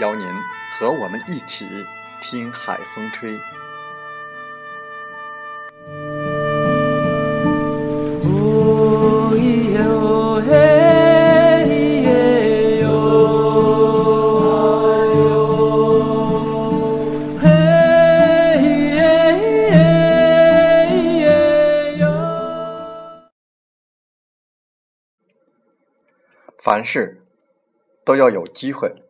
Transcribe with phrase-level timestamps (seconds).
[0.00, 0.26] 邀您
[0.72, 1.66] 和我们一起
[2.20, 3.38] 听海风吹。
[26.58, 27.22] 凡事
[28.04, 29.04] 都要有机会。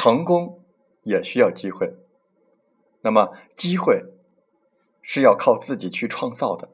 [0.00, 0.64] 成功
[1.02, 1.96] 也需要机会，
[3.00, 4.04] 那么机会
[5.02, 6.68] 是要靠自己去创造的。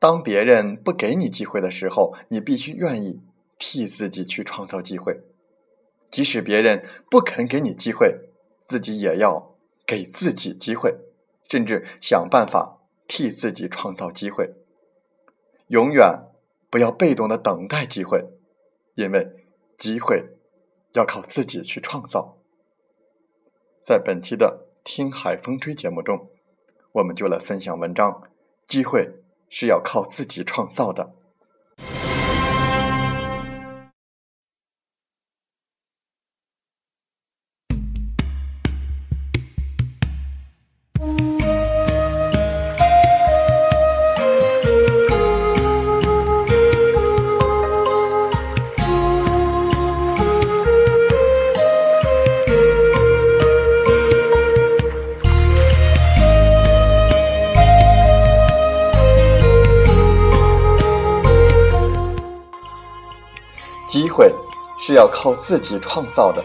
[0.00, 3.22] 当别人不给你机会的时候，你必须愿意
[3.56, 5.20] 替自己去创造机会。
[6.10, 8.32] 即使别人不肯给你机会，
[8.64, 9.54] 自己也要
[9.86, 10.92] 给自己机会，
[11.48, 14.54] 甚至想办法替自己创造机会。
[15.68, 16.24] 永远
[16.68, 18.24] 不要被动的等待机会，
[18.96, 19.30] 因为
[19.78, 20.33] 机会。
[20.94, 22.38] 要靠自己去创造。
[23.82, 26.30] 在本期的《听海风吹》节目中，
[26.92, 28.22] 我们就来分享文章：
[28.68, 31.14] 机会是要靠自己创造的。
[64.86, 66.44] 是要靠自己创造的，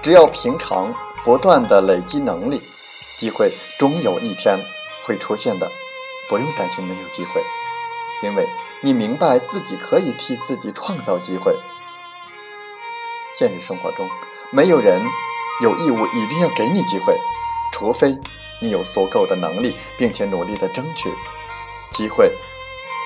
[0.00, 0.90] 只要平常
[1.22, 2.58] 不断的累积能力，
[3.18, 4.58] 机会终有一天
[5.04, 5.70] 会出现的。
[6.30, 7.42] 不用担心没有机会，
[8.22, 8.48] 因为
[8.80, 11.54] 你明白自己可以替自己创造机会。
[13.38, 14.08] 现实生活中，
[14.50, 15.00] 没有人
[15.60, 17.20] 有义务一定要给你机会，
[17.70, 18.18] 除非
[18.62, 21.12] 你有足够的能力，并且努力的争取。
[21.90, 22.32] 机会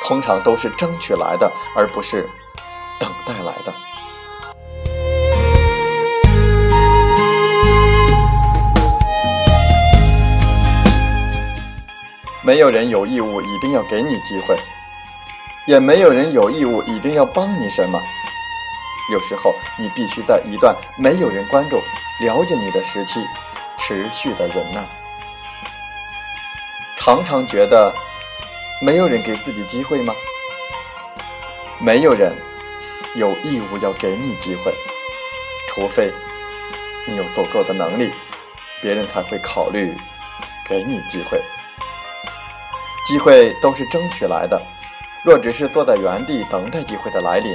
[0.05, 2.31] 通常都是争取来的，而不是。
[3.01, 3.75] 等待来的，
[12.50, 14.56] 没有人有义务一定要给你机会，
[15.69, 17.97] 也没有人有义务一定要帮你什么。
[19.12, 21.77] 有时候，你必须在一段没有人关注、
[22.27, 23.25] 了解你的时期，
[23.78, 24.84] 持续的忍耐。
[26.97, 27.94] 常常觉得
[28.83, 30.13] 没有人给自己机会吗？
[31.78, 32.36] 没有人。
[33.15, 34.75] 有义务要给你机会，
[35.69, 36.13] 除非
[37.07, 38.10] 你有足够的能力，
[38.83, 39.97] 别人才会考虑
[40.69, 41.41] 给你机会。
[43.10, 44.57] 机会都是争取来的，
[45.24, 47.53] 若只是坐在原地等待机会的来临，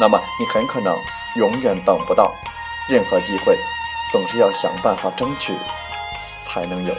[0.00, 0.92] 那么你很可能
[1.36, 2.34] 永远等不到。
[2.90, 3.56] 任何机会，
[4.10, 5.54] 总是要想办法争取
[6.44, 6.92] 才能有。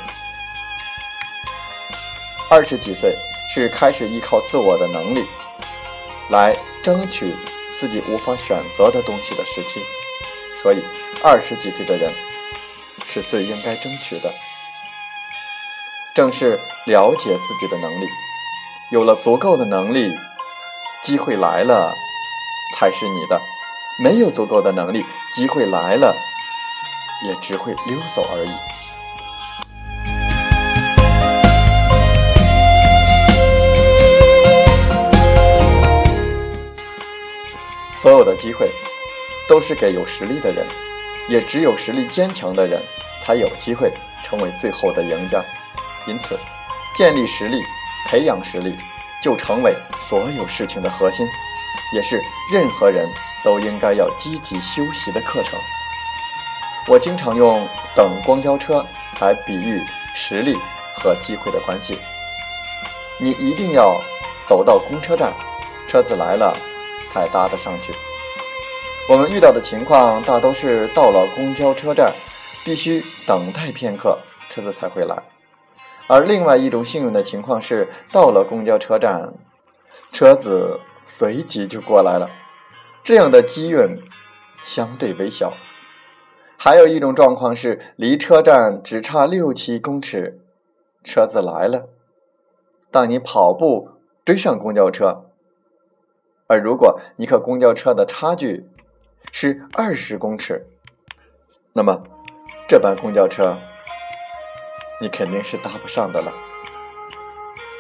[2.50, 3.14] 二十几岁
[3.54, 5.26] 是开始依靠自我的能力
[6.30, 7.36] 来争取。
[7.78, 9.80] 自己无法选择的东西的时期，
[10.62, 10.84] 所以
[11.24, 12.14] 二十几岁的人
[13.08, 14.30] 是最应该争取的。
[16.20, 18.06] 正是了解自己的能力，
[18.92, 20.12] 有了足够的能力，
[21.02, 21.94] 机会来了
[22.76, 23.40] 才是你的；
[24.04, 25.02] 没有足够的能力，
[25.34, 26.14] 机会来了
[27.26, 28.52] 也只会溜走而已。
[37.98, 38.70] 所有的机会
[39.48, 40.68] 都是给有实力的人，
[41.30, 42.84] 也只有实力坚强的人
[43.22, 43.90] 才有机会
[44.26, 45.42] 成为最后的赢家。
[46.06, 46.38] 因此，
[46.96, 47.62] 建立实力
[48.08, 48.76] 培养实力，
[49.24, 51.26] 就成为所有事情的核心，
[51.94, 52.20] 也是
[52.52, 53.08] 任何人
[53.44, 55.60] 都应该要积极修习的课程。
[56.88, 58.84] 我经常用等公交车
[59.22, 59.80] 来比喻
[60.16, 60.58] 实力
[60.96, 62.00] 和机会的关系。
[63.20, 64.02] 你一定要
[64.40, 65.34] 走到公车站，
[65.88, 66.58] 车子来了
[67.12, 67.94] 才搭得上去。
[69.08, 72.12] 我们遇到的情况大都是到了公交车站，
[72.64, 74.18] 必须等待片刻，
[74.50, 75.16] 车子才会来。
[76.10, 79.32] 而另外一种幸运的情况是，到了公交车站，
[80.12, 82.32] 车子随即就过来了。
[83.04, 84.02] 这样的机运
[84.64, 85.54] 相对微小。
[86.58, 90.42] 还有一种状况是，离车站只差六七公尺，
[91.04, 91.90] 车子来了。
[92.90, 93.90] 当你跑步
[94.26, 95.26] 追上公交车，
[96.48, 98.68] 而如果你和公交车的差距
[99.32, 100.66] 是二十公尺，
[101.74, 102.02] 那么
[102.68, 103.60] 这班公交车。
[105.02, 106.34] 你肯定是搭不上的了。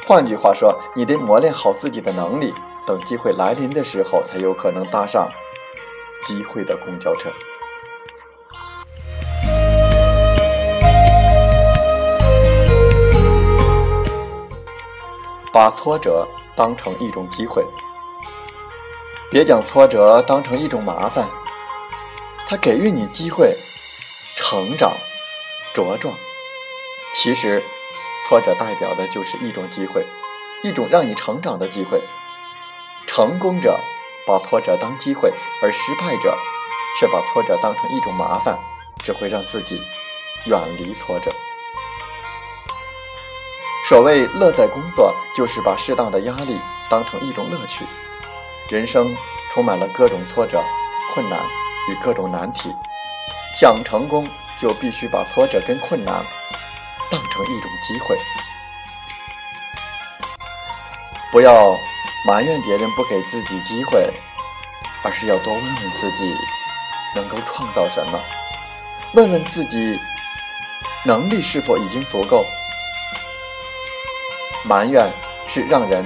[0.07, 2.54] 换句话说，你得磨练好自己的能力，
[2.88, 5.30] 等机会来临的时候，才有可能搭上
[6.21, 7.30] 机会的公交车。
[15.51, 17.65] 把挫折当成一种机会，
[19.30, 21.27] 别将挫折当成一种麻烦，
[22.48, 23.56] 它给予你机会
[24.36, 24.94] 成长、
[25.74, 26.15] 茁壮。
[27.12, 27.64] 其实，
[28.28, 30.06] 挫折代表的就是一种机会，
[30.64, 32.02] 一种让你成长的机会。
[33.08, 33.78] 成功者
[34.26, 36.38] 把挫折当机会，而失败者
[36.98, 38.58] 却把挫折当成一种麻烦，
[39.04, 39.82] 只会让自己
[40.46, 41.32] 远离挫折。
[43.88, 46.60] 所谓乐在工作，就是把适当的压力
[46.90, 47.84] 当成一种乐趣。
[48.70, 49.18] 人生
[49.52, 50.64] 充满了各种挫折、
[51.12, 51.40] 困难
[51.90, 52.74] 与各种难题，
[53.60, 54.30] 想成功，
[54.62, 56.24] 就必须把挫折跟困难。
[57.12, 58.18] 当成一种机会，
[61.32, 61.76] 不要
[62.28, 64.14] 埋怨别人不给自己机会，
[65.04, 66.36] 而是要多问问自己
[67.16, 68.20] 能够创造什么，
[69.14, 70.00] 问问自己
[71.04, 72.46] 能力是否已经足够。
[74.64, 75.12] 埋怨
[75.48, 76.04] 是让人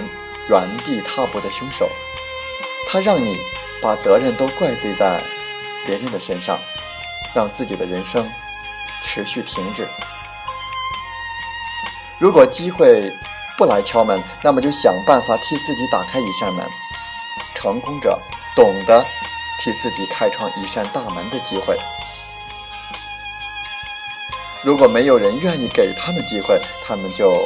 [0.49, 1.89] 原地踏步的凶手，
[2.87, 3.37] 它让你
[3.81, 5.21] 把责任都怪罪在
[5.85, 6.57] 别人的身上，
[7.33, 8.25] 让自己的人生
[9.03, 9.85] 持续停止。
[12.23, 13.11] 如果机会
[13.57, 16.65] 不来敲门，那么就想办法替自己打开一扇门。
[17.53, 18.17] 成功者
[18.55, 19.03] 懂得
[19.59, 21.77] 替自己开创一扇大门的机会。
[24.61, 27.45] 如果没有人愿意给他们机会，他们就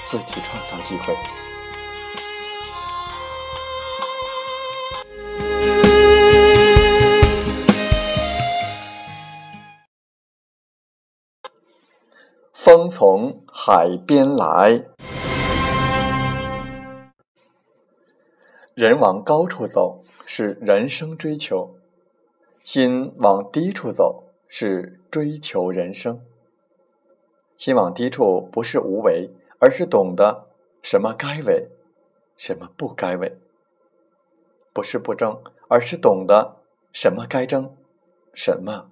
[0.00, 1.14] 自己创造机会。
[12.60, 14.84] 风从海边来，
[18.74, 21.76] 人往高处走是人生追求，
[22.64, 26.20] 心往低处走是追求人生。
[27.56, 29.30] 心往低处不是无为，
[29.60, 30.48] 而是懂得
[30.82, 31.68] 什么该为，
[32.36, 33.36] 什么不该为；
[34.72, 36.56] 不是不争，而是懂得
[36.92, 37.76] 什么该争，
[38.34, 38.90] 什么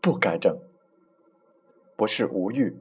[0.00, 0.56] 不该争；
[1.94, 2.76] 不是无欲。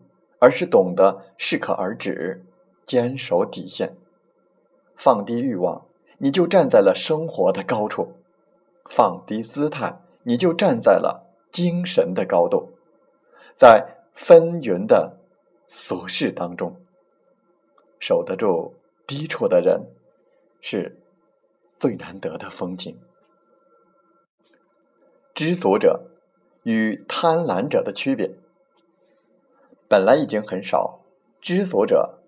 [0.46, 2.46] 而是懂得适可而止，
[2.86, 3.98] 坚守底线，
[4.94, 5.88] 放低欲望，
[6.20, 8.10] 你就站在了生活的高处；
[8.88, 12.74] 放低姿态，你就站在了精神的高度。
[13.56, 15.18] 在纷纭的
[15.68, 16.80] 俗世当中，
[17.98, 18.76] 守得住
[19.08, 19.88] 低处的人，
[20.62, 20.96] 是
[21.72, 22.96] 最难得的风景。
[25.34, 26.04] 知足者
[26.62, 28.36] 与贪婪者的区别。
[29.96, 31.06] 本来已经很少，
[31.40, 32.22] 知足者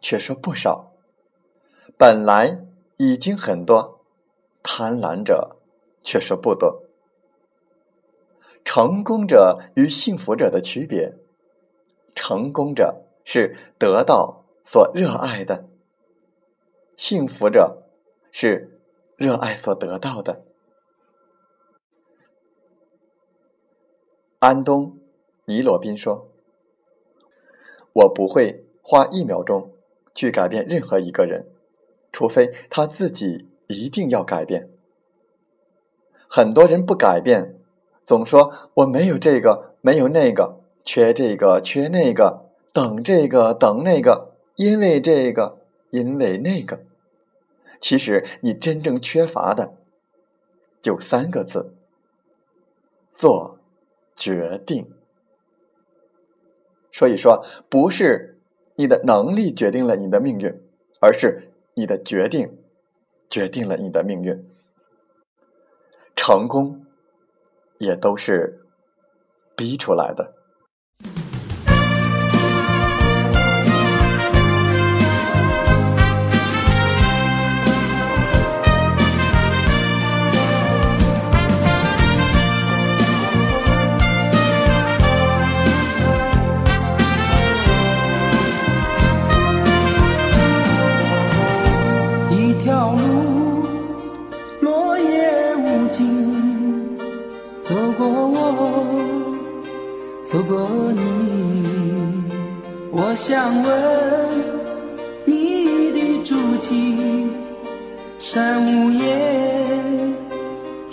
[0.00, 0.94] 却说不少；
[1.98, 2.64] 本来
[2.96, 4.00] 已经很多，
[4.62, 5.58] 贪婪者
[6.02, 6.84] 却说不多。
[8.64, 11.14] 成功者与幸福者的区别：
[12.14, 15.68] 成功者是得到所热爱的，
[16.96, 17.82] 幸福者
[18.32, 18.80] 是
[19.14, 20.42] 热爱所得到的。
[24.38, 24.92] 安东·
[25.44, 26.26] 尼罗宾说。
[27.98, 29.72] 我不会花一秒钟
[30.14, 31.46] 去改变任何一个人，
[32.12, 34.68] 除非他自己一定要改变。
[36.28, 37.58] 很多人不改变，
[38.04, 45.58] 总说我没有这个，没有那个，缺这个，缺那个，等这个，等那个，因为这个，
[45.90, 46.80] 因为那个。
[47.80, 49.74] 其实你真正缺乏的
[50.82, 51.72] 就三个字：
[53.10, 53.58] 做
[54.14, 54.92] 决定。
[56.90, 58.40] 所以说，不是
[58.76, 60.54] 你的能力决定了你的命运，
[61.00, 62.58] 而是你的决定
[63.28, 64.48] 决定了你的命运。
[66.16, 66.86] 成功
[67.78, 68.66] 也都是
[69.54, 70.34] 逼出来的。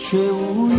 [0.08, 0.75] 却无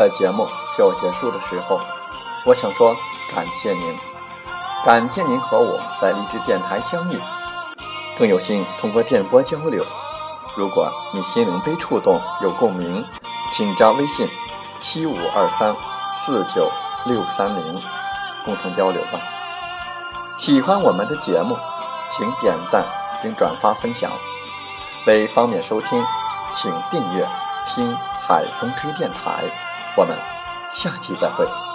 [0.00, 1.78] 在节目就要结束的时候，
[2.46, 2.96] 我想说
[3.30, 3.94] 感谢您，
[4.82, 7.20] 感谢您和我在励志电台相遇，
[8.18, 9.84] 更有幸通过电波交流。
[10.56, 13.04] 如果你心灵被触动，有共鸣，
[13.52, 14.26] 请加微信
[14.80, 15.76] 七五二三
[16.24, 16.70] 四九
[17.04, 17.76] 六三零，
[18.42, 19.20] 共同交流吧。
[20.38, 21.58] 喜欢我们的节目，
[22.08, 22.86] 请点赞
[23.22, 24.10] 并转发分享。
[25.06, 26.02] 为方便收听，
[26.54, 27.28] 请订阅
[27.68, 27.94] “听
[28.26, 29.44] 海风吹电台”。
[29.96, 30.16] 我们
[30.72, 31.69] 下期再会。